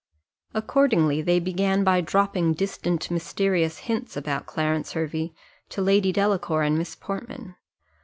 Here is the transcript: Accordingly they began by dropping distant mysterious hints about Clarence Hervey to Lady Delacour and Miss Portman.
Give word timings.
Accordingly 0.55 1.21
they 1.21 1.39
began 1.39 1.83
by 1.83 2.01
dropping 2.01 2.55
distant 2.55 3.11
mysterious 3.11 3.77
hints 3.85 4.17
about 4.17 4.47
Clarence 4.47 4.93
Hervey 4.93 5.31
to 5.69 5.79
Lady 5.83 6.11
Delacour 6.11 6.63
and 6.63 6.75
Miss 6.75 6.95
Portman. 6.95 7.53